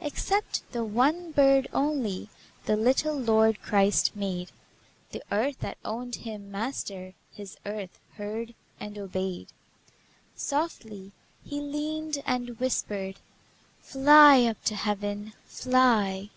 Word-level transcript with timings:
Except 0.00 0.62
the 0.72 0.82
one 0.82 1.30
bird 1.30 1.68
only 1.74 2.30
The 2.64 2.74
little 2.74 3.14
Lord 3.20 3.60
Christ 3.60 4.16
made; 4.16 4.50
The 5.10 5.22
earth 5.30 5.58
that 5.58 5.76
owned 5.84 6.14
Him 6.14 6.50
Master, 6.50 7.12
His 7.30 7.58
earth 7.66 8.00
heard 8.14 8.54
and 8.80 8.96
obeyed. 8.96 9.48
Softly 10.34 11.12
He 11.44 11.60
leaned 11.60 12.16
and 12.24 12.58
whispered: 12.58 13.16
"Fly 13.82 14.44
up 14.44 14.64
to 14.64 14.74
Heaven! 14.74 15.34
Fly!" 15.44 16.30